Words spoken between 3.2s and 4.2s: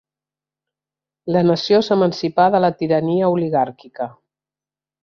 oligàrquica.